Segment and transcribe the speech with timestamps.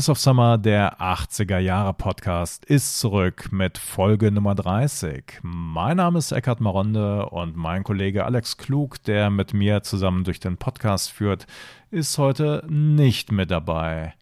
[0.00, 5.40] Voice of Summer, der 80er Jahre Podcast, ist zurück mit Folge Nummer 30.
[5.42, 10.40] Mein Name ist Eckhard Maronde und mein Kollege Alex Klug, der mit mir zusammen durch
[10.40, 11.46] den Podcast führt,
[11.90, 14.14] ist heute nicht mit dabei.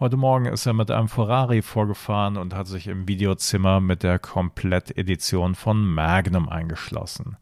[0.00, 4.18] Heute Morgen ist er mit einem Ferrari vorgefahren und hat sich im Videozimmer mit der
[4.18, 7.36] Komplettedition von Magnum eingeschlossen.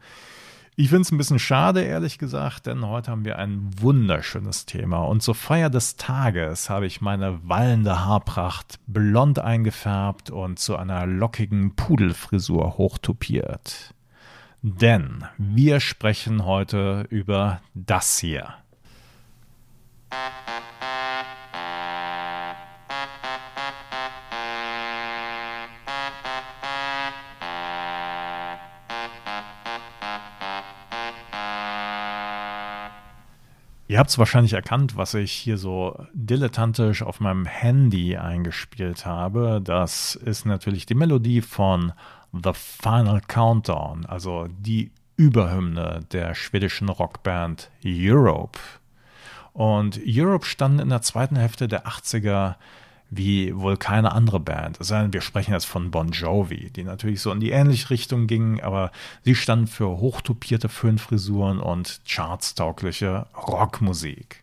[0.79, 4.99] Ich finde es ein bisschen schade, ehrlich gesagt, denn heute haben wir ein wunderschönes Thema.
[5.05, 11.07] Und zur Feier des Tages habe ich meine wallende Haarpracht blond eingefärbt und zu einer
[11.07, 13.95] lockigen Pudelfrisur hochtupiert.
[14.61, 18.53] Denn wir sprechen heute über das hier.
[33.97, 39.63] Ihr habt es wahrscheinlich erkannt, was ich hier so dilettantisch auf meinem Handy eingespielt habe.
[39.65, 41.95] Das ist natürlich die Melodie von
[42.31, 48.59] The Final Countdown, also die Überhymne der schwedischen Rockband Europe.
[49.55, 52.57] Und Europe stand in der zweiten Hälfte der 80er
[53.11, 54.79] wie wohl keine andere Band.
[54.91, 58.61] Denn, wir sprechen jetzt von Bon Jovi, die natürlich so in die ähnliche Richtung gingen,
[58.61, 58.91] aber
[59.25, 64.43] sie standen für hochtopierte Föhnfrisuren und chartstaugliche Rockmusik.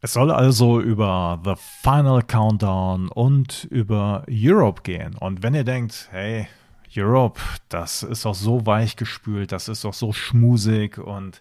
[0.00, 5.14] Es soll also über The Final Countdown und über Europe gehen.
[5.14, 6.46] Und wenn ihr denkt, hey,
[6.94, 11.40] Europe, das ist doch so weich gespült, das ist doch so schmusig und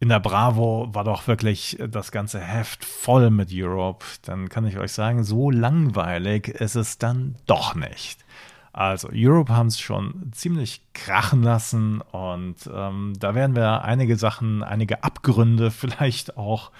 [0.00, 4.04] in der Bravo war doch wirklich das ganze Heft voll mit Europe.
[4.22, 8.24] Dann kann ich euch sagen, so langweilig ist es dann doch nicht.
[8.72, 14.62] Also Europe haben es schon ziemlich krachen lassen und ähm, da werden wir einige Sachen,
[14.62, 16.70] einige Abgründe vielleicht auch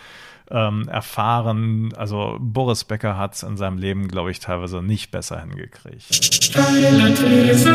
[0.49, 1.93] ähm, erfahren.
[1.97, 6.15] Also Boris Becker hat es in seinem Leben, glaube ich, teilweise nicht besser hingekriegt.
[6.45, 7.75] Steile These,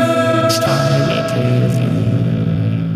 [0.50, 2.23] steile These.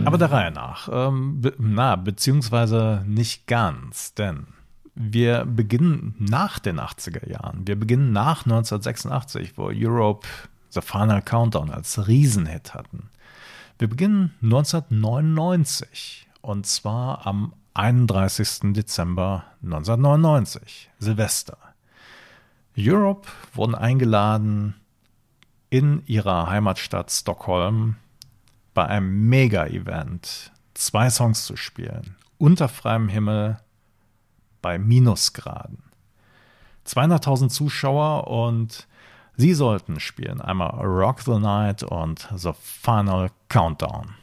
[0.08, 0.88] Aber der Reihe nach.
[0.90, 4.46] Ähm, be na, beziehungsweise nicht ganz, denn
[4.94, 7.66] wir beginnen nach den 80er Jahren.
[7.66, 10.26] Wir beginnen nach 1986, wo Europe
[10.70, 13.10] The Final Countdown als Riesenhit hatten.
[13.78, 18.72] Wir beginnen 1999 und zwar am 31.
[18.72, 21.58] Dezember 1999, Silvester.
[22.76, 24.74] Europe wurden eingeladen,
[25.70, 27.96] in ihrer Heimatstadt Stockholm
[28.78, 32.14] bei einem Mega-Event zwei Songs zu spielen.
[32.38, 33.58] Unter freiem Himmel
[34.62, 35.82] bei Minusgraden.
[36.86, 38.86] 200.000 Zuschauer und
[39.36, 44.14] sie sollten spielen einmal Rock the Night und The Final Countdown.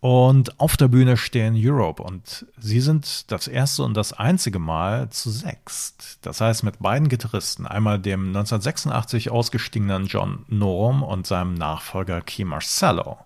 [0.00, 5.08] Und auf der Bühne stehen Europe und sie sind das erste und das einzige Mal
[5.10, 6.18] zu sechst.
[6.22, 12.44] Das heißt mit beiden Gitarristen, einmal dem 1986 ausgestiegenen John Norum und seinem Nachfolger Key
[12.44, 13.18] Marcello.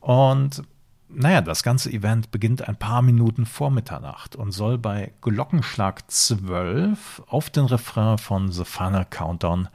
[0.00, 0.64] Und
[1.08, 7.22] naja, das ganze Event beginnt ein paar Minuten vor Mitternacht und soll bei Glockenschlag 12
[7.28, 9.68] auf den Refrain von The Final Countdown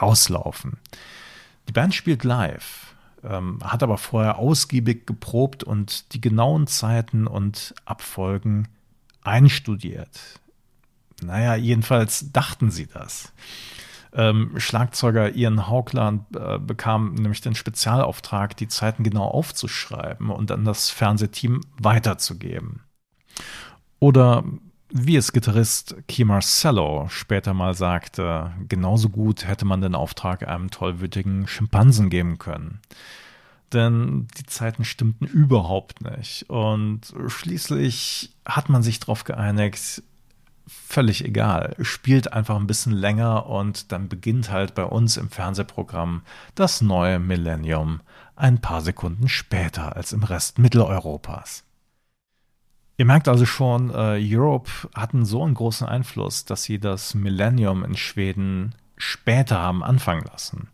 [0.00, 0.78] rauslaufen.
[1.68, 2.87] Die Band spielt live,
[3.24, 8.68] ähm, hat aber vorher ausgiebig geprobt und die genauen Zeiten und Abfolgen
[9.22, 10.40] einstudiert.
[11.22, 13.32] Naja, jedenfalls dachten sie das.
[14.12, 20.64] Ähm, Schlagzeuger Ian Haugland äh, bekam nämlich den Spezialauftrag, die Zeiten genau aufzuschreiben und an
[20.64, 22.80] das Fernsehteam weiterzugeben.
[23.98, 24.44] Oder
[24.90, 30.70] wie es Gitarrist Key Marcello später mal sagte, genauso gut hätte man den Auftrag einem
[30.70, 32.80] tollwütigen Schimpansen geben können.
[33.72, 36.48] Denn die Zeiten stimmten überhaupt nicht.
[36.48, 40.02] Und schließlich hat man sich darauf geeinigt,
[40.66, 41.76] völlig egal.
[41.80, 46.22] Spielt einfach ein bisschen länger und dann beginnt halt bei uns im Fernsehprogramm
[46.54, 48.00] das neue Millennium
[48.36, 51.64] ein paar Sekunden später als im Rest Mitteleuropas.
[52.98, 57.84] Ihr merkt also schon, äh, Europe hatten so einen großen Einfluss, dass sie das Millennium
[57.84, 60.68] in Schweden später haben anfangen lassen.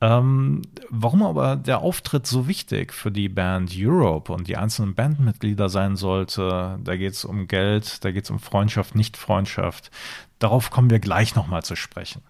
[0.00, 5.68] Ähm, warum aber der Auftritt so wichtig für die Band Europe und die einzelnen Bandmitglieder
[5.68, 9.92] sein sollte, da geht es um Geld, da geht es um Freundschaft, Nicht-Freundschaft,
[10.40, 12.22] darauf kommen wir gleich nochmal zu sprechen.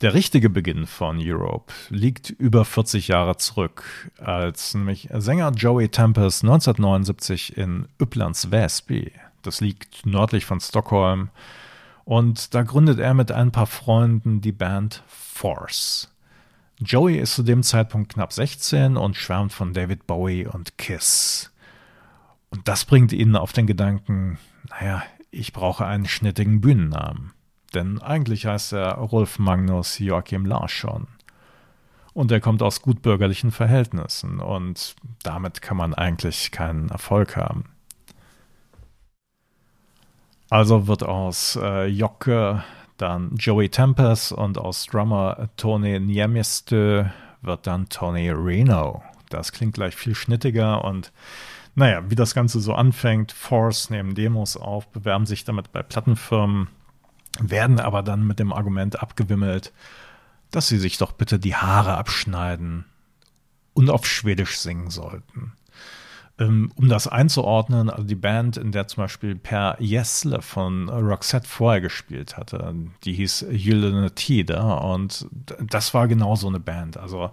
[0.00, 6.42] Der richtige Beginn von Europe liegt über 40 Jahre zurück, als nämlich Sänger Joey Tempest
[6.42, 9.12] 1979 in Upplands Väsby,
[9.42, 11.28] das liegt nördlich von Stockholm,
[12.06, 16.10] und da gründet er mit ein paar Freunden die Band Force.
[16.78, 21.52] Joey ist zu dem Zeitpunkt knapp 16 und schwärmt von David Bowie und Kiss.
[22.48, 24.38] Und das bringt ihn auf den Gedanken,
[24.70, 27.34] naja, ich brauche einen schnittigen Bühnennamen.
[27.74, 31.06] Denn eigentlich heißt er Rolf Magnus Joachim Larsson.
[32.12, 37.64] Und er kommt aus gutbürgerlichen Verhältnissen und damit kann man eigentlich keinen Erfolg haben.
[40.50, 42.64] Also wird aus äh, Jocke
[42.96, 47.04] dann Joey Tempest und aus Drummer Tony Niemistö
[47.40, 49.02] wird dann Tony Reno.
[49.30, 51.12] Das klingt gleich viel schnittiger und
[51.76, 56.68] naja, wie das Ganze so anfängt, Force nehmen Demos auf, bewerben sich damit bei Plattenfirmen,
[57.38, 59.72] werden aber dann mit dem Argument abgewimmelt,
[60.50, 62.84] dass sie sich doch bitte die Haare abschneiden
[63.74, 65.52] und auf Schwedisch singen sollten.
[66.38, 71.46] Ähm, um das einzuordnen, also die Band, in der zum Beispiel Per Gessle von Roxette
[71.46, 72.74] vorher gespielt hatte,
[73.04, 75.26] die hieß Gyllene Tide und
[75.60, 76.96] das war genau so eine Band.
[76.96, 77.30] Also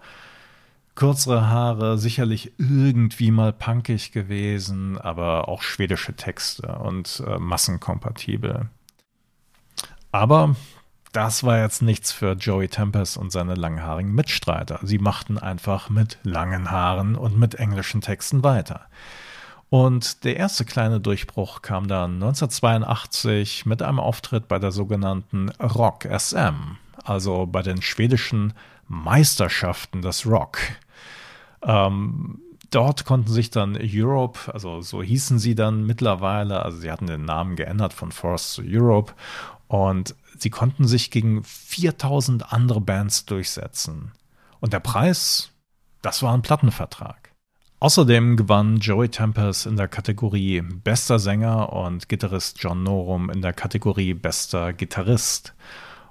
[0.96, 8.70] kürzere Haare, sicherlich irgendwie mal punkig gewesen, aber auch schwedische Texte und äh, massenkompatibel.
[10.12, 10.56] Aber
[11.14, 14.80] das war jetzt nichts für Joey Tempest und seine langhaarigen Mitstreiter.
[14.84, 18.88] Sie machten einfach mit langen Haaren und mit englischen Texten weiter.
[19.70, 26.06] Und der erste kleine Durchbruch kam dann 1982 mit einem Auftritt bei der sogenannten Rock
[26.06, 28.54] SM, also bei den schwedischen
[28.88, 30.60] Meisterschaften des Rock.
[31.64, 32.40] Ähm,
[32.72, 37.26] dort konnten sich dann Europe, also so hießen sie dann mittlerweile, also sie hatten den
[37.26, 39.14] Namen geändert von Force zu Europe
[39.68, 44.12] und sie konnten sich gegen 4000 andere Bands durchsetzen.
[44.60, 45.52] Und der Preis,
[46.02, 47.34] das war ein Plattenvertrag.
[47.80, 53.54] Außerdem gewann Joey Tempest in der Kategorie Bester Sänger und Gitarrist John Norum in der
[53.54, 55.54] Kategorie Bester Gitarrist.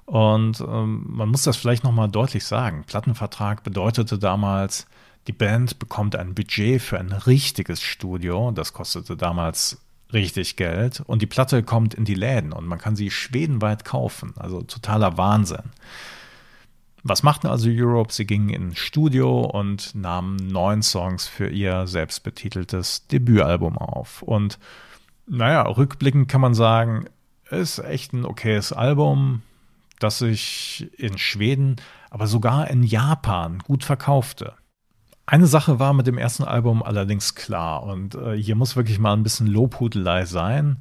[0.05, 2.85] Und ähm, man muss das vielleicht nochmal deutlich sagen.
[2.87, 4.87] Plattenvertrag bedeutete damals,
[5.27, 8.51] die Band bekommt ein Budget für ein richtiges Studio.
[8.51, 9.77] Das kostete damals
[10.13, 11.01] richtig Geld.
[11.05, 14.33] Und die Platte kommt in die Läden und man kann sie schwedenweit kaufen.
[14.37, 15.71] Also totaler Wahnsinn.
[17.03, 18.11] Was machten also Europe?
[18.11, 24.21] Sie gingen ins Studio und nahmen neun Songs für ihr selbstbetiteltes Debütalbum auf.
[24.23, 24.59] Und
[25.25, 27.05] naja, rückblickend kann man sagen,
[27.49, 29.41] ist echt ein okayes Album,
[29.99, 31.77] das sich in Schweden,
[32.09, 34.53] aber sogar in Japan gut verkaufte.
[35.29, 39.11] Eine Sache war mit dem ersten Album allerdings klar und äh, hier muss wirklich mal
[39.11, 40.77] ein bisschen Lobhudelei sein.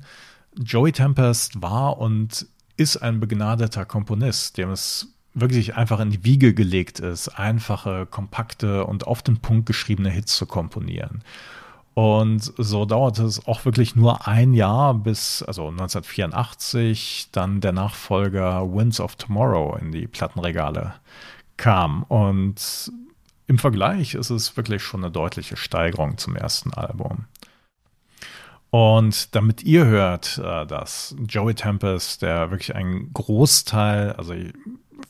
[0.56, 2.46] Joey Tempest war und
[2.76, 8.86] ist ein begnadeter Komponist, dem es wirklich einfach in die Wiege gelegt ist, einfache, kompakte
[8.86, 11.24] und auf den Punkt geschriebene Hits zu komponieren.
[11.94, 18.72] Und so dauerte es auch wirklich nur ein Jahr bis, also 1984, dann der Nachfolger
[18.72, 20.94] Winds of Tomorrow in die Plattenregale
[21.56, 22.04] kam.
[22.04, 22.92] Und
[23.46, 27.26] im Vergleich ist es wirklich schon eine deutliche Steigerung zum ersten Album.
[28.70, 34.34] Und damit ihr hört, äh, dass Joey Tempest, der wirklich einen Großteil, also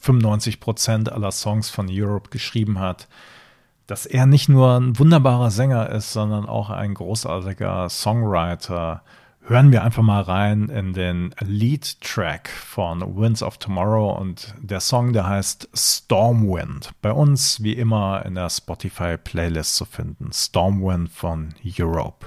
[0.00, 3.08] 95 Prozent aller Songs von Europe geschrieben hat,
[3.86, 9.02] dass er nicht nur ein wunderbarer Sänger ist, sondern auch ein großartiger Songwriter,
[9.48, 15.12] hören wir einfach mal rein in den Lead-Track von Winds of Tomorrow und der Song,
[15.12, 16.90] der heißt Stormwind.
[17.00, 20.32] Bei uns wie immer in der Spotify-Playlist zu finden.
[20.32, 22.26] Stormwind von Europe.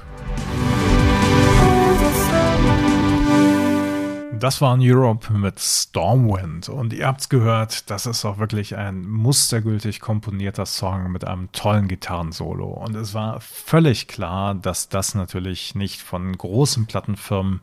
[4.39, 9.01] Das war in Europe mit Stormwind und ihr habt's gehört, das ist auch wirklich ein
[9.01, 15.75] mustergültig komponierter Song mit einem tollen Gitarrensolo und es war völlig klar, dass das natürlich
[15.75, 17.60] nicht von großen Plattenfirmen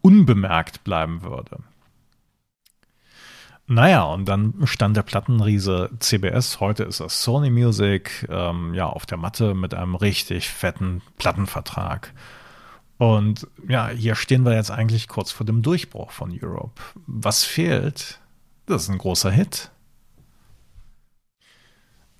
[0.00, 1.58] unbemerkt bleiben würde.
[3.68, 9.06] Naja, und dann stand der Plattenriese CBS, heute ist das Sony Music, ähm, ja, auf
[9.06, 12.12] der Matte mit einem richtig fetten Plattenvertrag.
[12.98, 16.82] Und ja, hier stehen wir jetzt eigentlich kurz vor dem Durchbruch von Europe.
[17.06, 18.20] Was fehlt?
[18.66, 19.70] Das ist ein großer Hit.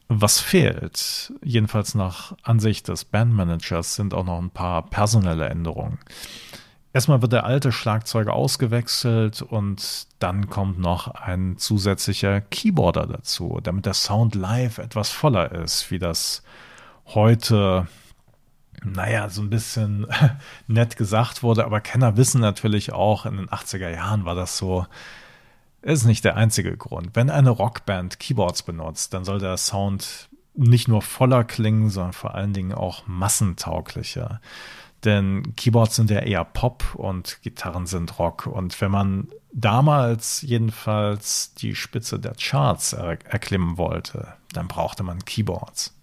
[0.08, 5.99] Was fehlt, jedenfalls nach Ansicht des Bandmanagers, sind auch noch ein paar personelle Änderungen.
[6.94, 13.85] Erstmal wird der alte Schlagzeuger ausgewechselt und dann kommt noch ein zusätzlicher Keyboarder dazu, damit
[13.85, 16.42] der Sound live etwas voller ist, wie das
[17.04, 17.87] heute
[18.85, 20.06] naja, so ein bisschen
[20.66, 24.87] nett gesagt wurde, aber Kenner wissen natürlich auch, in den 80er Jahren war das so,
[25.82, 27.11] ist nicht der einzige Grund.
[27.14, 32.35] Wenn eine Rockband Keyboards benutzt, dann soll der Sound nicht nur voller klingen, sondern vor
[32.35, 34.40] allen Dingen auch massentauglicher.
[35.04, 38.47] Denn Keyboards sind ja eher Pop und Gitarren sind Rock.
[38.47, 45.25] Und wenn man damals jedenfalls die Spitze der Charts er erklimmen wollte, dann brauchte man
[45.25, 45.94] Keyboards.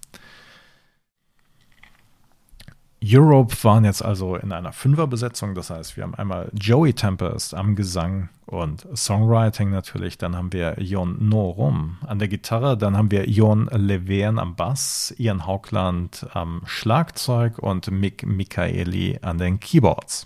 [3.07, 7.75] Europe waren jetzt also in einer Fünferbesetzung, das heißt, wir haben einmal Joey Tempest am
[7.75, 13.29] Gesang und Songwriting natürlich, dann haben wir Jon Norum an der Gitarre, dann haben wir
[13.29, 20.25] Jon Levern am Bass, Ian Haugland am Schlagzeug und Mick Michaeli an den Keyboards.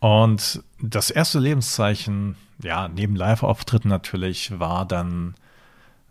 [0.00, 5.34] Und das erste Lebenszeichen, ja, neben Live-Auftritten natürlich, war dann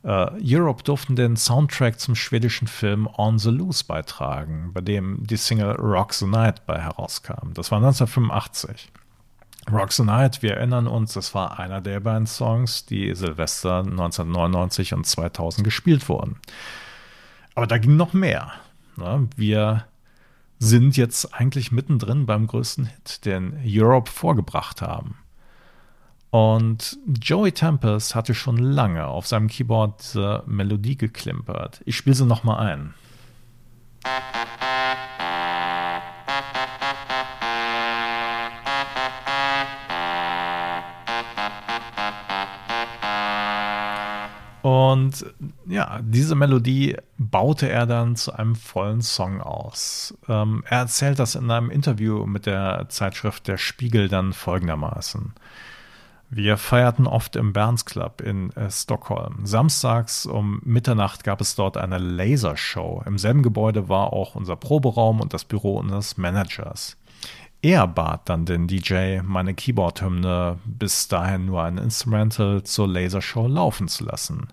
[0.06, 5.38] äh, Europe durften den Soundtrack zum schwedischen Film On the Loose beitragen, bei dem die
[5.38, 7.54] Single Rock the Night bei herauskam.
[7.54, 8.92] Das war 1985.
[9.72, 14.94] Rock the Night, wir erinnern uns, das war einer der beiden Songs, die Silvester 1999
[14.94, 16.40] und 2000 gespielt wurden.
[17.56, 18.52] Aber da ging noch mehr.
[18.98, 19.28] Ne?
[19.36, 19.86] Wir
[20.60, 25.18] sind jetzt eigentlich mittendrin beim größten Hit, den Europe vorgebracht haben.
[26.36, 31.82] Und Joey Tempest hatte schon lange auf seinem Keyboard diese Melodie geklimpert.
[31.86, 32.94] Ich spiele sie nochmal ein.
[44.62, 45.26] Und
[45.68, 50.14] ja, diese Melodie baute er dann zu einem vollen Song aus.
[50.28, 55.34] Ähm, er erzählt das in einem Interview mit der Zeitschrift Der Spiegel dann folgendermaßen.
[56.30, 59.46] Wir feierten oft im Berns Club in äh, Stockholm.
[59.46, 63.04] Samstags um Mitternacht gab es dort eine Lasershow.
[63.06, 66.98] Im selben Gebäude war auch unser Proberaum und das Büro unseres Managers.
[67.62, 73.88] Er bat dann den DJ, meine Keyboard-Hymne, bis dahin nur ein Instrumental zur Lasershow laufen
[73.88, 74.48] zu lassen.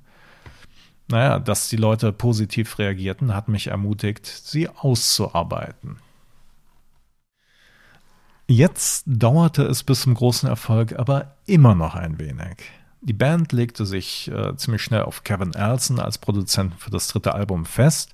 [1.08, 5.98] Naja, dass die Leute positiv reagierten, hat mich ermutigt, sie auszuarbeiten.
[8.52, 12.58] Jetzt dauerte es bis zum großen Erfolg aber immer noch ein wenig.
[13.00, 17.32] Die Band legte sich äh, ziemlich schnell auf Kevin Elson als Produzenten für das dritte
[17.32, 18.12] Album fest.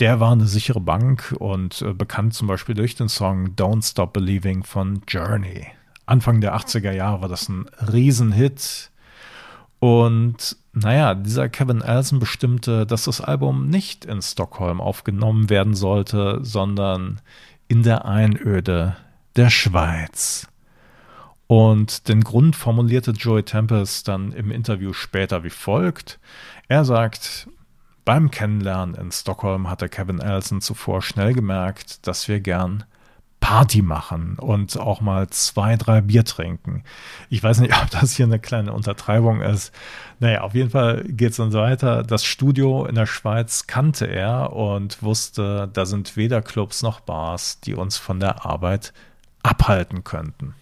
[0.00, 4.12] Der war eine sichere Bank und äh, bekannt zum Beispiel durch den Song Don't Stop
[4.12, 5.68] Believing von Journey.
[6.06, 8.90] Anfang der 80er Jahre war das ein Riesenhit.
[9.78, 16.40] Und naja, dieser Kevin Elson bestimmte, dass das Album nicht in Stockholm aufgenommen werden sollte,
[16.42, 17.20] sondern
[17.68, 18.96] in der Einöde
[19.36, 20.46] der Schweiz.
[21.46, 26.18] Und den Grund formulierte Joey Tempest dann im Interview später wie folgt.
[26.68, 27.48] Er sagt,
[28.04, 32.84] beim Kennenlernen in Stockholm hatte Kevin Elson zuvor schnell gemerkt, dass wir gern
[33.42, 36.84] Party machen und auch mal zwei, drei Bier trinken.
[37.28, 39.74] Ich weiß nicht, ob das hier eine kleine Untertreibung ist.
[40.20, 42.02] Naja, auf jeden Fall geht es dann weiter.
[42.02, 47.60] Das Studio in der Schweiz kannte er und wusste, da sind weder Clubs noch Bars,
[47.60, 48.94] die uns von der Arbeit
[49.42, 50.54] abhalten könnten.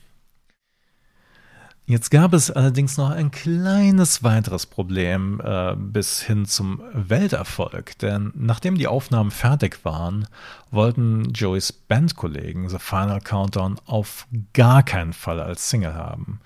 [1.91, 8.31] Jetzt gab es allerdings noch ein kleines weiteres Problem äh, bis hin zum Welterfolg, denn
[8.37, 10.29] nachdem die Aufnahmen fertig waren,
[10.71, 16.39] wollten Joeys Bandkollegen The Final Countdown auf gar keinen Fall als Single haben.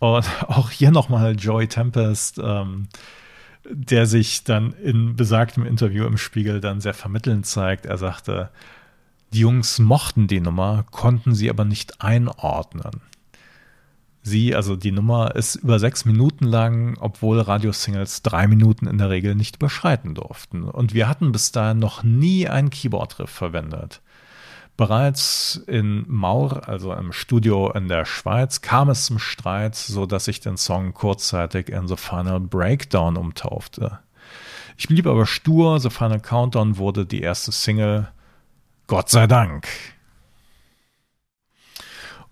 [0.00, 2.88] Und auch hier nochmal Joey Tempest, ähm,
[3.70, 7.86] der sich dann in besagtem Interview im Spiegel dann sehr vermittelnd zeigt.
[7.86, 8.50] Er sagte,
[9.32, 13.02] die Jungs mochten die Nummer, konnten sie aber nicht einordnen.
[14.22, 19.10] Sie, also die Nummer, ist über sechs Minuten lang, obwohl Radiosingles drei Minuten in der
[19.10, 20.64] Regel nicht überschreiten durften.
[20.64, 24.02] Und wir hatten bis dahin noch nie einen Keyboard-Riff verwendet.
[24.76, 30.28] Bereits in Maur, also im Studio in der Schweiz, kam es zum Streit, so dass
[30.28, 33.98] ich den Song kurzzeitig in The Final Breakdown umtaufte.
[34.76, 38.08] Ich blieb aber stur, The Final Countdown wurde die erste Single,
[38.88, 39.68] Gott sei Dank.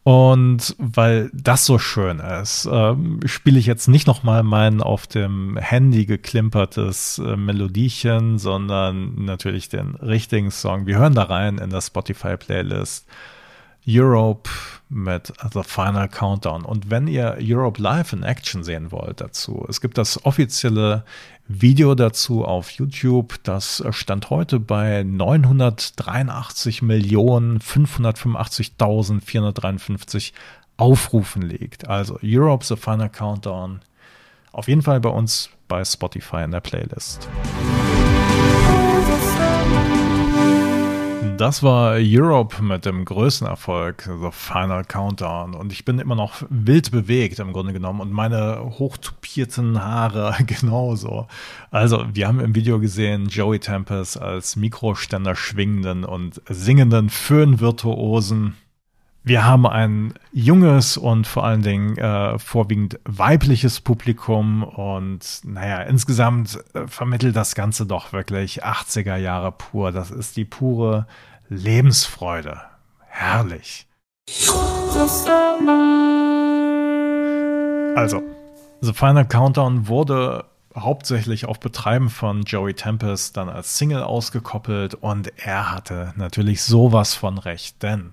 [0.02, 5.56] Und weil das so schön ist, ähm, spiele ich jetzt nicht nochmal mein auf dem
[5.56, 10.86] Handy geklimpertes äh, Melodiechen, sondern natürlich den richtigen Song.
[10.86, 13.06] Wir hören da rein in das Spotify-Playlist.
[13.88, 14.50] Europe
[14.88, 16.64] mit The Final Countdown.
[16.64, 21.04] Und wenn ihr Europe Live in Action sehen wollt dazu, es gibt das offizielle
[21.48, 23.36] Video dazu auf YouTube.
[23.44, 30.32] Das stand heute bei 983 Millionen 585.453
[30.76, 31.88] Aufrufen liegt.
[31.88, 33.80] Also Europe The Final Countdown.
[34.52, 37.28] Auf jeden Fall bei uns bei Spotify in der Playlist.
[41.36, 45.54] Das war Europe mit dem größten Erfolg, The Final Countdown.
[45.54, 51.26] Und ich bin immer noch wild bewegt im Grunde genommen und meine hochtupierten Haare genauso.
[51.70, 58.54] Also, wir haben im Video gesehen Joey Tempest als Mikroständer schwingenden und singenden Föhnvirtuosen.
[59.26, 66.60] Wir haben ein junges und vor allen Dingen äh, vorwiegend weibliches Publikum und naja, insgesamt
[66.74, 69.90] äh, vermittelt das Ganze doch wirklich 80er Jahre pur.
[69.90, 71.08] Das ist die pure
[71.48, 72.60] Lebensfreude.
[73.08, 73.88] Herrlich.
[77.96, 78.22] Also,
[78.80, 80.44] The Final Countdown wurde
[80.76, 87.14] hauptsächlich auf Betreiben von Joey Tempest dann als Single ausgekoppelt und er hatte natürlich sowas
[87.14, 88.12] von recht, denn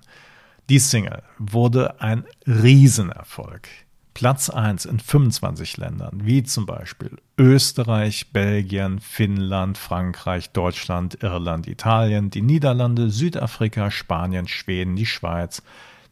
[0.70, 3.68] die Single wurde ein Riesenerfolg.
[4.14, 12.30] Platz 1 in 25 Ländern, wie zum Beispiel Österreich, Belgien, Finnland, Frankreich, Deutschland, Irland, Italien,
[12.30, 15.64] die Niederlande, Südafrika, Spanien, Schweden, die Schweiz,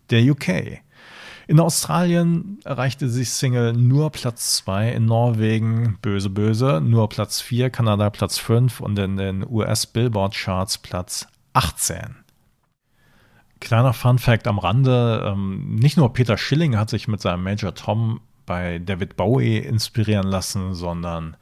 [0.10, 0.82] der UK.
[1.48, 7.70] In Australien erreichte sich Single nur Platz 2, in Norwegen, böse, böse, nur Platz 4,
[7.70, 12.21] Kanada Platz 5 und in den US Billboard Charts Platz 18.
[13.62, 17.74] Kleiner Fun Fact am Rande: ähm, Nicht nur Peter Schilling hat sich mit seinem Major
[17.74, 21.38] Tom bei David Bowie inspirieren lassen, sondern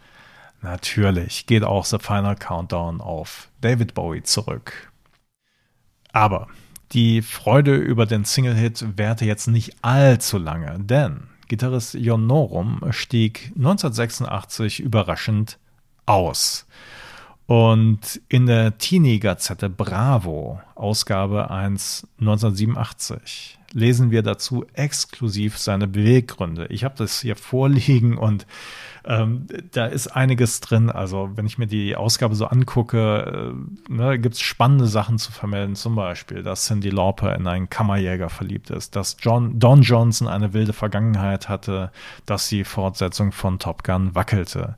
[0.61, 4.91] natürlich geht auch The Final Countdown auf David Bowie zurück.
[6.11, 6.47] Aber
[6.91, 13.51] die Freude über den Single-Hit währte jetzt nicht allzu lange, denn Gitarrist Jon Norum stieg
[13.55, 15.57] 1986 überraschend
[16.05, 16.67] aus.
[17.49, 26.67] Und in der Teenie-Gazette Bravo, Ausgabe 1 1987, lesen wir dazu exklusiv seine Beweggründe.
[26.67, 28.45] Ich habe das hier vorliegen und
[29.03, 30.91] ähm, da ist einiges drin.
[30.91, 33.55] Also wenn ich mir die Ausgabe so angucke,
[33.89, 35.75] äh, ne, gibt es spannende Sachen zu vermelden.
[35.75, 40.53] Zum Beispiel, dass Cindy Lauper in einen Kammerjäger verliebt ist, dass John, Don Johnson eine
[40.53, 41.91] wilde Vergangenheit hatte,
[42.27, 44.75] dass die Fortsetzung von Top Gun wackelte.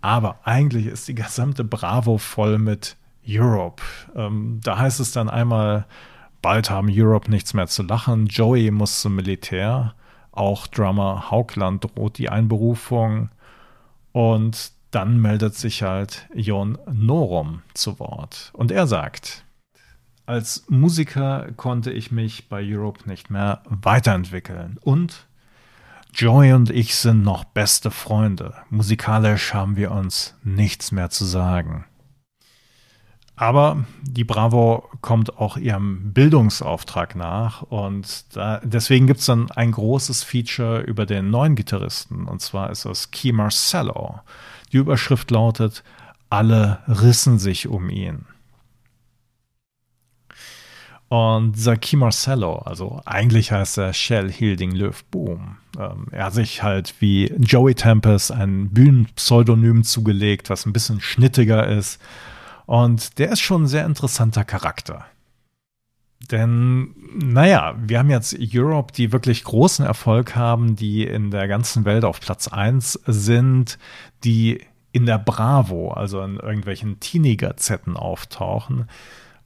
[0.00, 2.96] Aber eigentlich ist die gesamte Bravo voll mit
[3.26, 3.82] Europe.
[4.14, 5.86] Ähm, da heißt es dann einmal,
[6.42, 8.26] bald haben Europe nichts mehr zu lachen.
[8.26, 9.94] Joey muss zum Militär.
[10.32, 13.30] Auch Drummer Haugland droht die Einberufung.
[14.12, 18.50] Und dann meldet sich halt Jon Norum zu Wort.
[18.54, 19.44] Und er sagt,
[20.26, 24.78] als Musiker konnte ich mich bei Europe nicht mehr weiterentwickeln.
[24.80, 25.26] Und
[26.14, 28.54] Joy und ich sind noch beste Freunde.
[28.70, 31.84] Musikalisch haben wir uns nichts mehr zu sagen.
[33.40, 39.72] Aber die Bravo kommt auch ihrem Bildungsauftrag nach und da, deswegen gibt es dann ein
[39.72, 44.20] großes Feature über den neuen Gitarristen und zwar ist es Key Marcello.
[44.72, 45.82] Die Überschrift lautet
[46.28, 48.26] Alle rissen sich um ihn.
[51.10, 55.56] Und Saki Marcello, also eigentlich heißt er Shell Hilding Löw Boom.
[55.76, 61.66] Ähm, er hat sich halt wie Joey Tempest ein Bühnenpseudonym zugelegt, was ein bisschen schnittiger
[61.66, 62.00] ist.
[62.64, 65.04] Und der ist schon ein sehr interessanter Charakter.
[66.30, 71.84] Denn, naja, wir haben jetzt Europe, die wirklich großen Erfolg haben, die in der ganzen
[71.84, 73.80] Welt auf Platz 1 sind,
[74.22, 78.86] die in der Bravo, also in irgendwelchen Teenie-Gazetten auftauchen.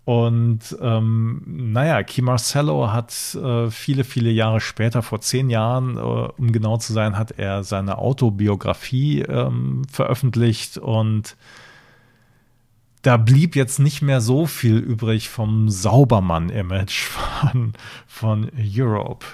[0.04, 6.00] Und ähm, naja, Key Marcello hat äh, viele, viele Jahre später, vor zehn Jahren, äh,
[6.00, 11.36] um genau zu sein, hat er seine Autobiografie ähm, veröffentlicht und
[13.00, 17.72] da blieb jetzt nicht mehr so viel übrig vom Saubermann-Image von,
[18.06, 19.26] von Europe.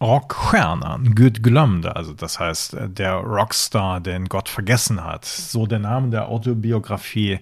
[0.00, 5.24] Rockstjärnan, Gud glömde, also das heißt der Rockstar, den Gott vergessen hat.
[5.24, 7.38] So der Name der Autobiografie,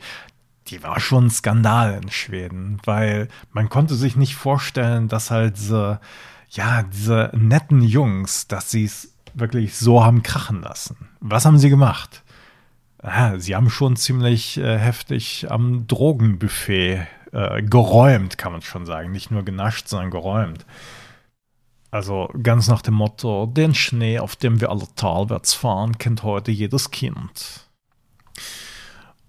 [0.68, 5.56] die war schon ein Skandal in Schweden, weil man konnte sich nicht vorstellen, dass halt
[5.56, 6.00] diese,
[6.50, 11.08] ja, diese netten Jungs, dass sie es wirklich so haben krachen lassen.
[11.20, 12.22] Was haben sie gemacht?
[12.98, 19.10] Ah, sie haben schon ziemlich äh, heftig am Drogenbuffet äh, geräumt, kann man schon sagen.
[19.10, 20.64] Nicht nur genascht, sondern geräumt.
[21.90, 26.50] Also ganz nach dem Motto, den Schnee, auf dem wir alle talwärts fahren, kennt heute
[26.50, 27.66] jedes Kind.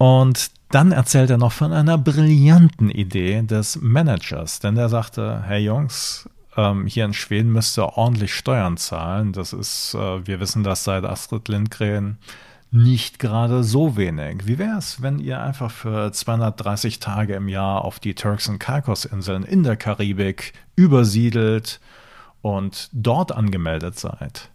[0.03, 5.63] Und dann erzählt er noch von einer brillanten Idee des Managers, denn er sagte, hey
[5.63, 9.31] Jungs, ähm, hier in Schweden müsst ihr ordentlich Steuern zahlen.
[9.31, 12.17] Das ist, äh, wir wissen das seit Astrid Lindgren,
[12.69, 14.45] nicht gerade so wenig.
[14.45, 18.59] Wie wäre es, wenn ihr einfach für 230 Tage im Jahr auf die Turks und
[18.59, 21.79] Caicos-Inseln in der Karibik übersiedelt
[22.41, 24.49] und dort angemeldet seid?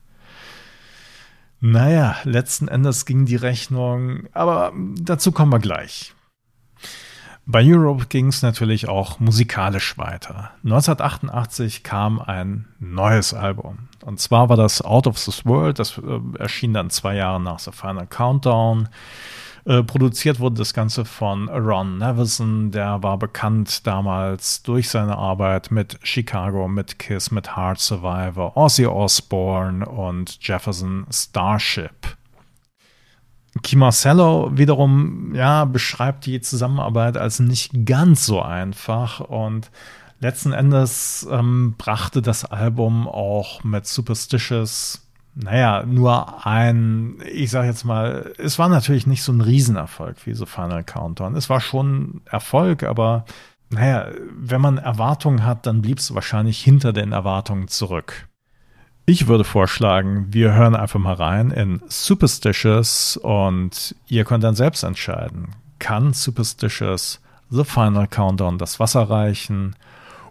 [1.61, 6.15] Naja, letzten Endes ging die Rechnung, aber dazu kommen wir gleich.
[7.51, 10.51] Bei Europe ging es natürlich auch musikalisch weiter.
[10.65, 13.89] 1988 kam ein neues Album.
[14.05, 15.79] Und zwar war das Out of This World.
[15.79, 18.91] Das äh, erschien dann zwei Jahre nach The Final Countdown.
[19.65, 22.71] Äh, produziert wurde das Ganze von Ron Nevison.
[22.71, 28.87] Der war bekannt damals durch seine Arbeit mit Chicago, mit Kiss, mit Hard Survivor, Ozzy
[28.87, 32.17] Osbourne und Jefferson Starship.
[33.63, 39.71] Key Marcello wiederum ja, beschreibt die Zusammenarbeit als nicht ganz so einfach und
[40.21, 47.85] letzten Endes ähm, brachte das Album auch mit Superstitious, naja, nur ein, ich sag jetzt
[47.85, 51.37] mal, es war natürlich nicht so ein Riesenerfolg wie so Final Countdown.
[51.37, 53.25] Es war schon Erfolg, aber
[53.71, 58.29] naja, wenn man Erwartungen hat, dann blieb es wahrscheinlich hinter den Erwartungen zurück.
[59.07, 64.83] Ich würde vorschlagen, wir hören einfach mal rein in Superstitious und ihr könnt dann selbst
[64.83, 65.55] entscheiden.
[65.79, 69.77] Kann Superstitious The Final Countdown das Wasser reichen?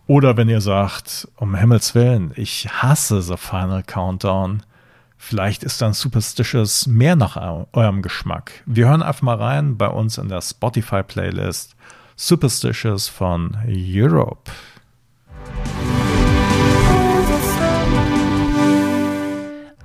[0.05, 4.63] Oder wenn ihr sagt, um Himmels Willen, ich hasse The Final Countdown,
[5.17, 7.35] vielleicht ist dann Superstitious mehr nach
[7.73, 8.63] eurem Geschmack.
[8.65, 11.75] Wir hören einfach mal rein bei uns in der Spotify-Playlist
[12.15, 14.51] Superstitious von Europe.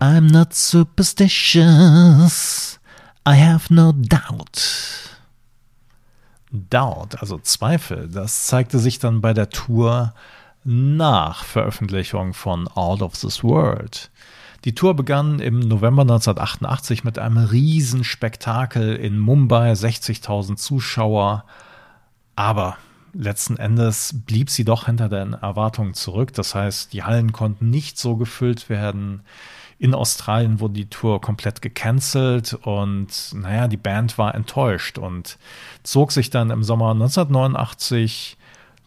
[0.01, 2.79] I'm not superstitious.
[3.25, 5.11] I have no doubt.
[6.51, 10.15] Doubt, also Zweifel, das zeigte sich dann bei der Tour
[10.65, 14.11] nach Veröffentlichung von Out of This World.
[14.65, 21.45] Die Tour begann im November 1988 mit einem Riesenspektakel in Mumbai, 60.000 Zuschauer.
[22.37, 22.77] Aber
[23.13, 26.33] letzten Endes blieb sie doch hinter den Erwartungen zurück.
[26.35, 29.23] Das heißt, die Hallen konnten nicht so gefüllt werden.
[29.81, 35.39] In Australien wurde die Tour komplett gecancelt und naja, die Band war enttäuscht und
[35.83, 38.37] zog sich dann im Sommer 1989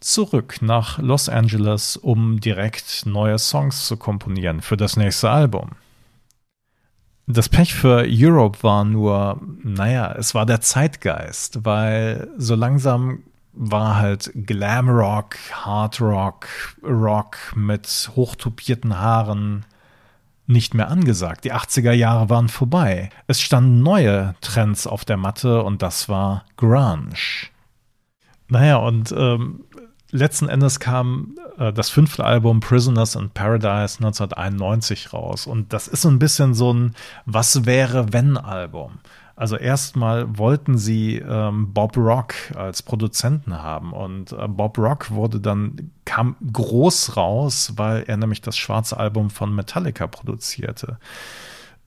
[0.05, 5.71] zurück nach Los Angeles, um direkt neue Songs zu komponieren für das nächste Album.
[7.27, 13.95] Das Pech für Europe war nur, naja, es war der Zeitgeist, weil so langsam war
[13.95, 16.47] halt Glam Rock, Hard Rock,
[17.55, 19.65] mit hochtupierten Haaren,
[20.45, 21.45] nicht mehr angesagt.
[21.45, 23.09] Die 80er Jahre waren vorbei.
[23.25, 27.15] Es standen neue Trends auf der Matte und das war Grunge.
[28.47, 29.63] Naja, und ähm,
[30.11, 35.47] letzten Endes kam äh, das fünfte Album Prisoners in Paradise 1991 raus.
[35.47, 38.99] Und das ist so ein bisschen so ein Was wäre wenn Album.
[39.37, 45.41] Also erstmal wollten sie ähm, Bob Rock als Produzenten haben und äh, Bob Rock wurde
[45.41, 50.99] dann kam groß raus, weil er nämlich das schwarze Album von Metallica produzierte.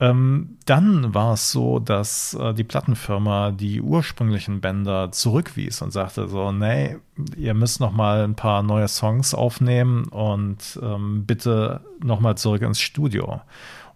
[0.01, 6.29] Ähm, dann war es so, dass äh, die Plattenfirma die ursprünglichen Bänder zurückwies und sagte
[6.29, 6.97] so, nee,
[7.35, 12.61] ihr müsst noch mal ein paar neue Songs aufnehmen und ähm, bitte noch mal zurück
[12.61, 13.41] ins Studio.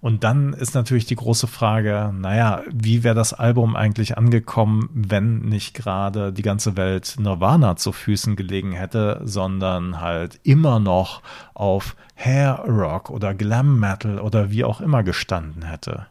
[0.04, 5.40] Und dann ist natürlich die große Frage, naja, wie wäre das Album eigentlich angekommen, wenn
[5.40, 11.22] nicht gerade die ganze Welt Nirvana zu Füßen gelegen hätte, sondern halt immer noch
[11.54, 16.08] auf Hair Rock oder Glam Metal oder wie auch immer gestanden hätte.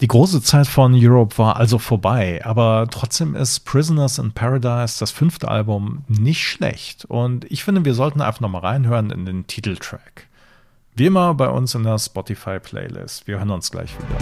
[0.00, 5.10] Die große Zeit von Europe war also vorbei, aber trotzdem ist Prisoners in Paradise, das
[5.10, 7.04] fünfte Album, nicht schlecht.
[7.04, 10.28] Und ich finde, wir sollten einfach nochmal reinhören in den Titeltrack.
[10.96, 13.26] Wie immer bei uns in der Spotify-Playlist.
[13.26, 14.16] Wir hören uns gleich wieder.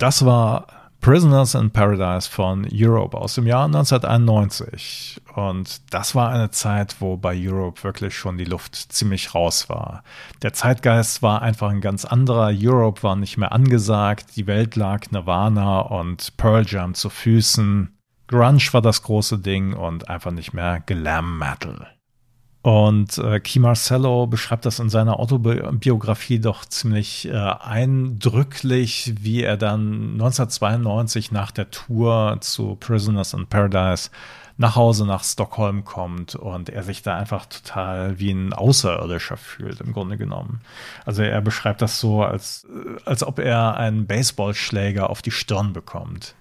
[0.00, 0.66] Das war
[1.00, 5.20] Prisoners in Paradise von Europe aus dem Jahr 1991.
[5.36, 10.02] Und das war eine Zeit, wo bei Europe wirklich schon die Luft ziemlich raus war.
[10.42, 12.50] Der Zeitgeist war einfach ein ganz anderer.
[12.52, 14.34] Europe war nicht mehr angesagt.
[14.34, 17.96] Die Welt lag Nirvana und Pearl Jam zu Füßen.
[18.26, 21.93] Grunge war das große Ding und einfach nicht mehr Glam Metal.
[22.64, 29.58] Und äh, Key Marcello beschreibt das in seiner Autobiografie doch ziemlich äh, eindrücklich, wie er
[29.58, 34.08] dann 1992 nach der Tour zu Prisoners in Paradise
[34.56, 39.82] nach Hause nach Stockholm kommt und er sich da einfach total wie ein Außerirdischer fühlt,
[39.82, 40.62] im Grunde genommen.
[41.04, 45.74] Also er beschreibt das so, als, äh, als ob er einen Baseballschläger auf die Stirn
[45.74, 46.34] bekommt.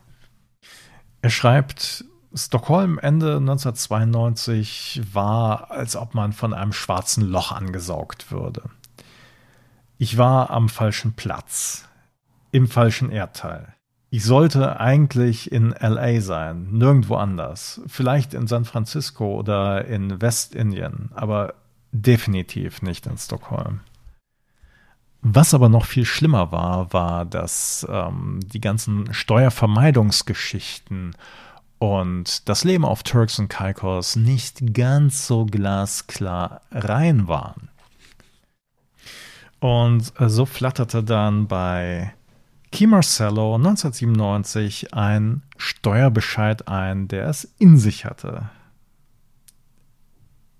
[1.22, 8.64] Er schreibt, Stockholm Ende 1992 war, als ob man von einem schwarzen Loch angesaugt würde.
[9.98, 11.88] Ich war am falschen Platz,
[12.52, 13.74] im falschen Erdteil.
[14.10, 17.82] Ich sollte eigentlich in LA sein, nirgendwo anders.
[17.88, 21.56] Vielleicht in San Francisco oder in Westindien, aber
[21.92, 23.82] definitiv nicht in Stockholm.
[25.22, 31.16] Was aber noch viel schlimmer war, war, dass ähm, die ganzen Steuervermeidungsgeschichten
[31.84, 37.68] und das Leben auf Turks und Caicos nicht ganz so glasklar rein waren.
[39.60, 42.14] Und äh, so flatterte dann bei
[42.72, 48.50] Key Marcello 1997 ein Steuerbescheid ein, der es in sich hatte.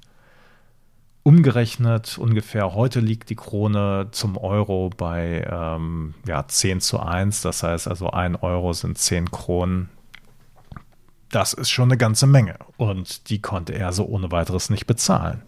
[1.29, 7.43] Umgerechnet ungefähr, heute liegt die Krone zum Euro bei ähm, ja, 10 zu 1.
[7.43, 9.91] Das heißt also, 1 Euro sind 10 Kronen
[11.31, 12.57] das ist schon eine ganze Menge.
[12.77, 15.43] Und die konnte er so ohne weiteres nicht bezahlen.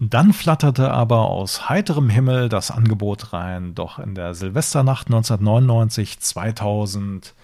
[0.00, 7.34] Dann flatterte aber aus heiterem Himmel das Angebot rein, doch in der Silvesternacht 1999, 2000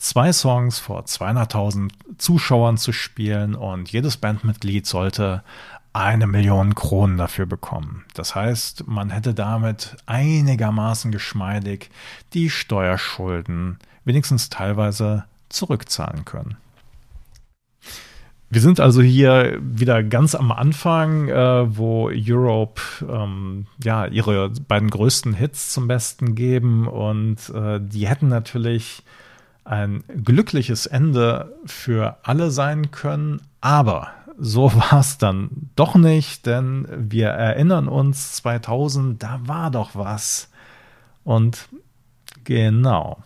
[0.00, 5.42] zwei Songs vor 200.000 Zuschauern zu spielen und jedes Bandmitglied sollte
[5.92, 8.04] eine Million Kronen dafür bekommen.
[8.14, 11.90] Das heißt, man hätte damit einigermaßen geschmeidig
[12.32, 16.56] die Steuerschulden wenigstens teilweise zurückzahlen können.
[18.52, 24.90] Wir sind also hier wieder ganz am Anfang, äh, wo Europe ähm, ja ihre beiden
[24.90, 29.04] größten Hits zum Besten geben und äh, die hätten natürlich
[29.70, 36.88] ein glückliches Ende für alle sein können, aber so war es dann doch nicht, denn
[36.90, 40.50] wir erinnern uns 2000, da war doch was.
[41.22, 41.68] Und
[42.42, 43.22] genau.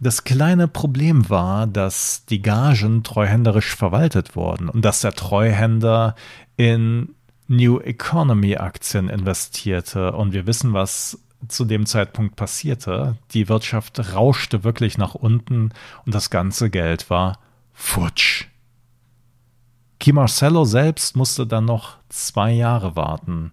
[0.00, 6.14] Das kleine Problem war, dass die Gagen treuhänderisch verwaltet wurden und dass der Treuhänder
[6.56, 7.14] in
[7.46, 10.12] New Economy Aktien investierte.
[10.12, 13.16] Und wir wissen, was zu dem Zeitpunkt passierte.
[13.32, 15.70] Die Wirtschaft rauschte wirklich nach unten
[16.04, 17.38] und das ganze Geld war
[17.72, 18.46] futsch.
[19.98, 23.52] Key Marcello selbst musste dann noch zwei Jahre warten,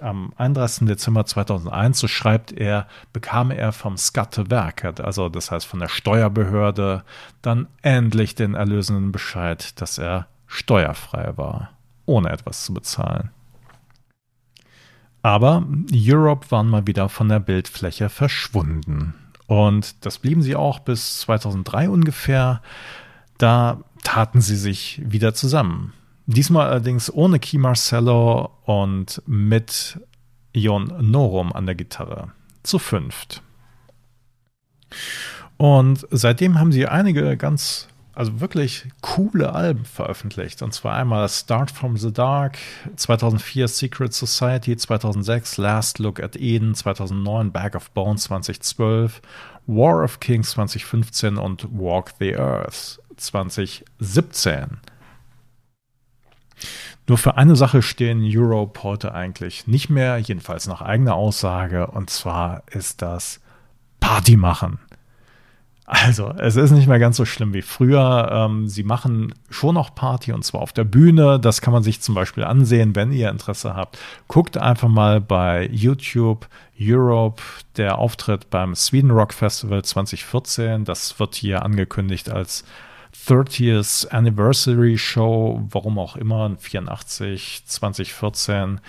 [0.00, 0.86] am 31.
[0.86, 7.04] Dezember 2001, so schreibt er, bekam er vom Skatteverket, also das heißt von der Steuerbehörde,
[7.42, 11.70] dann endlich den erlösenden Bescheid, dass er steuerfrei war,
[12.06, 13.30] ohne etwas zu bezahlen.
[15.22, 19.14] Aber Europe waren mal wieder von der Bildfläche verschwunden.
[19.46, 22.60] Und das blieben sie auch bis 2003 ungefähr.
[23.38, 25.92] Da taten sie sich wieder zusammen.
[26.26, 30.00] Diesmal allerdings ohne Key Marcello und mit
[30.52, 32.32] Ion Norum an der Gitarre.
[32.62, 33.42] Zu fünft.
[35.56, 40.62] Und seitdem haben sie einige ganz, also wirklich coole Alben veröffentlicht.
[40.62, 42.58] Und zwar einmal Start from the Dark,
[42.96, 49.22] 2004 Secret Society, 2006 Last Look at Eden, 2009 Bag of Bones 2012,
[49.66, 54.78] War of Kings 2015 und Walk the Earth 2017.
[57.08, 62.10] Nur für eine Sache stehen Europe heute eigentlich nicht mehr, jedenfalls nach eigener Aussage, und
[62.10, 63.40] zwar ist das
[63.98, 64.78] Party machen.
[65.84, 68.28] Also, es ist nicht mehr ganz so schlimm wie früher.
[68.32, 71.40] Ähm, sie machen schon noch Party und zwar auf der Bühne.
[71.40, 73.98] Das kann man sich zum Beispiel ansehen, wenn ihr Interesse habt.
[74.28, 76.48] Guckt einfach mal bei YouTube
[76.80, 77.42] Europe,
[77.76, 80.84] der Auftritt beim Sweden Rock Festival 2014.
[80.84, 82.64] Das wird hier angekündigt als
[83.26, 88.80] 30th Anniversary Show, warum auch immer, 84, 2014.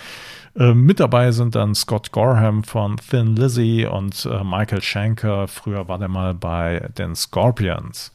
[0.56, 5.48] Äh, mit dabei sind dann Scott Gorham von Thin Lizzy und äh, Michael Schenker.
[5.48, 8.12] Früher war der mal bei den Scorpions.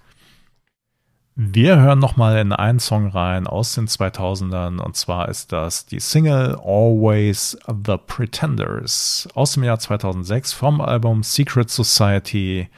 [1.40, 6.00] Wir hören nochmal in einen Song rein aus den 2000ern und zwar ist das die
[6.00, 12.68] Single Always the Pretenders aus dem Jahr 2006 vom Album Secret Society.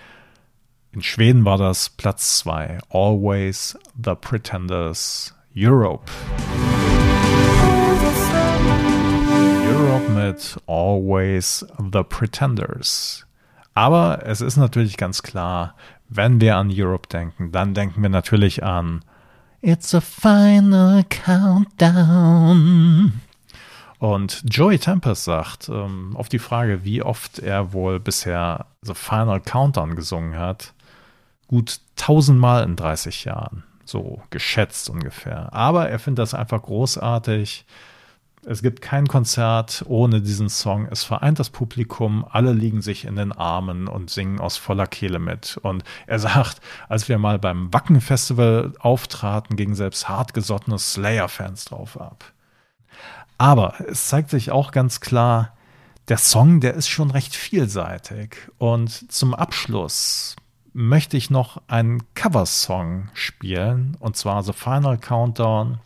[0.92, 2.81] In Schweden war das Platz 2.
[2.90, 6.05] Always the Pretenders Europe.
[9.90, 13.26] Europe mit Always the Pretenders.
[13.74, 15.74] Aber es ist natürlich ganz klar,
[16.09, 19.05] wenn wir an Europe denken, dann denken wir natürlich an
[19.62, 22.40] It's a final countdown.
[23.98, 29.40] Und Joey Tempest sagt ähm, auf die Frage, wie oft er wohl bisher The Final
[29.40, 30.72] Countdown gesungen hat,
[31.48, 33.64] gut tausendmal in 30 Jahren.
[33.85, 35.53] So geschätzt ungefähr.
[35.53, 37.66] Aber er findet das einfach großartig.
[38.46, 40.88] Es gibt kein Konzert ohne diesen Song.
[40.90, 45.18] Es vereint das Publikum, alle liegen sich in den Armen und singen aus voller Kehle
[45.18, 45.59] mit.
[45.62, 52.33] Und er sagt, als wir mal beim Wacken-Festival auftraten, gingen selbst hartgesottene Slayer-Fans drauf ab.
[53.37, 55.55] Aber es zeigt sich auch ganz klar,
[56.09, 58.37] der Song, der ist schon recht vielseitig.
[58.57, 60.37] Und zum Abschluss
[60.72, 65.79] möchte ich noch einen Coversong spielen, und zwar The Final Countdown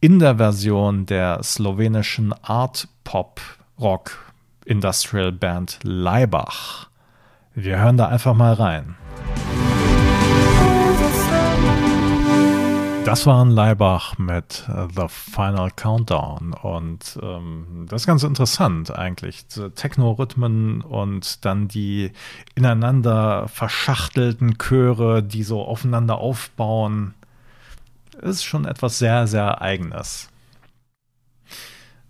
[0.00, 3.40] in der Version der slowenischen Art Pop
[3.80, 4.32] Rock
[4.64, 6.88] Industrial Band Leibach.
[7.54, 8.94] Wir hören da einfach mal rein.
[13.04, 18.94] Das war ein Leibach mit uh, The Final Countdown und ähm, das ist ganz interessant
[18.94, 19.46] eigentlich.
[19.46, 22.12] Techno-Rhythmen und dann die
[22.54, 27.14] ineinander verschachtelten Chöre, die so aufeinander aufbauen,
[28.22, 30.28] ist schon etwas sehr, sehr Eigenes.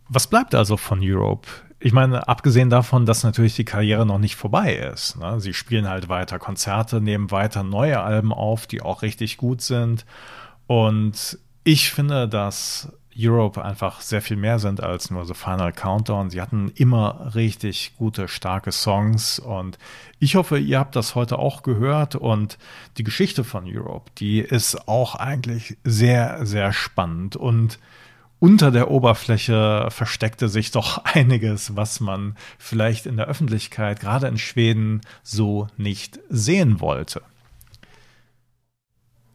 [0.09, 1.49] Was bleibt also von Europe?
[1.81, 5.17] Ich meine, abgesehen davon, dass natürlich die Karriere noch nicht vorbei ist.
[5.17, 5.41] Ne?
[5.41, 10.05] Sie spielen halt weiter Konzerte, nehmen weiter neue Alben auf, die auch richtig gut sind
[10.67, 16.31] und ich finde, dass Europe einfach sehr viel mehr sind als nur The Final Countdown.
[16.31, 19.79] Sie hatten immer richtig gute, starke Songs und
[20.21, 22.59] ich hoffe, ihr habt das heute auch gehört und
[22.97, 27.79] die Geschichte von Europe, die ist auch eigentlich sehr, sehr spannend und
[28.41, 34.39] unter der Oberfläche versteckte sich doch einiges, was man vielleicht in der Öffentlichkeit, gerade in
[34.39, 37.23] Schweden, so nicht sehen wollte.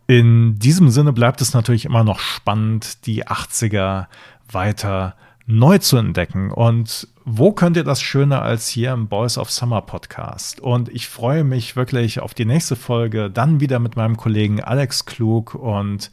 [0.08, 4.08] In diesem Sinne bleibt es natürlich immer noch spannend, die 80er
[4.52, 6.52] weiter neu zu entdecken.
[6.52, 10.60] Und wo könnt ihr das schöner als hier im Boys of Summer Podcast?
[10.60, 15.06] Und ich freue mich wirklich auf die nächste Folge, dann wieder mit meinem Kollegen Alex
[15.06, 15.56] Klug.
[15.56, 16.12] Und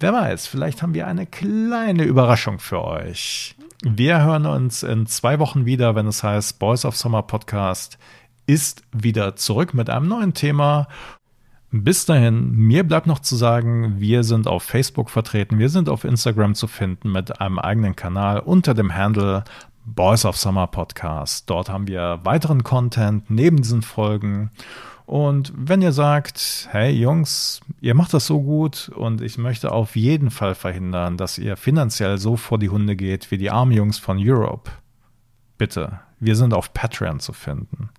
[0.00, 3.54] wer weiß, vielleicht haben wir eine kleine Überraschung für euch.
[3.82, 7.98] Wir hören uns in zwei Wochen wieder, wenn es heißt Boys of Summer Podcast
[8.46, 10.88] ist wieder zurück mit einem neuen Thema.
[11.72, 16.02] Bis dahin, mir bleibt noch zu sagen, wir sind auf Facebook vertreten, wir sind auf
[16.02, 19.44] Instagram zu finden mit einem eigenen Kanal unter dem Handle
[19.84, 21.48] Boys of Summer Podcast.
[21.48, 24.50] Dort haben wir weiteren Content neben diesen Folgen.
[25.06, 29.94] Und wenn ihr sagt, hey Jungs, ihr macht das so gut und ich möchte auf
[29.94, 33.98] jeden Fall verhindern, dass ihr finanziell so vor die Hunde geht wie die armen Jungs
[33.98, 34.72] von Europe,
[35.56, 37.90] bitte, wir sind auf Patreon zu finden.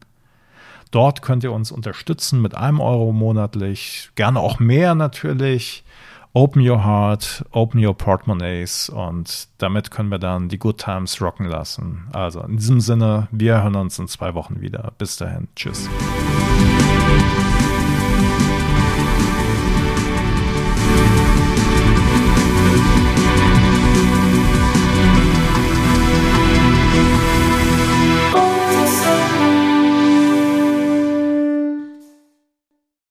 [0.91, 5.83] Dort könnt ihr uns unterstützen mit einem Euro monatlich, gerne auch mehr natürlich.
[6.33, 11.45] Open your heart, open your portemonnaies und damit können wir dann die Good Times rocken
[11.45, 12.07] lassen.
[12.13, 14.93] Also in diesem Sinne, wir hören uns in zwei Wochen wieder.
[14.97, 15.89] Bis dahin, tschüss.